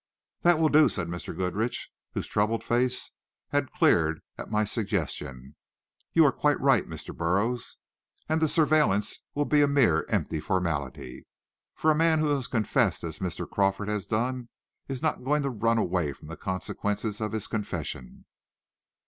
"That 0.41 0.57
will 0.57 0.69
do," 0.69 0.89
said 0.89 1.07
Mr. 1.09 1.37
Goodrich, 1.37 1.91
whose 2.15 2.25
troubled 2.25 2.63
face 2.63 3.11
had 3.49 3.71
cleared 3.71 4.21
at 4.35 4.49
my 4.49 4.63
suggestion. 4.63 5.55
"You 6.13 6.25
are 6.25 6.31
quite 6.31 6.59
right, 6.59 6.87
Mr. 6.89 7.15
Burroughs. 7.15 7.77
And 8.27 8.41
the 8.41 8.47
`surveillance' 8.47 9.19
will 9.35 9.45
be 9.45 9.61
a 9.61 9.67
mere 9.67 10.07
empty 10.09 10.39
formality. 10.39 11.27
For 11.75 11.91
a 11.91 11.95
man 11.95 12.17
who 12.17 12.29
has 12.29 12.47
confessed 12.47 13.03
as 13.03 13.19
Mr. 13.19 13.47
Crawford 13.47 13.89
has 13.89 14.07
done, 14.07 14.49
is 14.87 15.03
not 15.03 15.23
going 15.23 15.43
to 15.43 15.51
run 15.51 15.77
away 15.77 16.13
from 16.13 16.29
the 16.29 16.35
consequences 16.35 17.21
of 17.21 17.31
his 17.31 17.45
confession." 17.45 18.25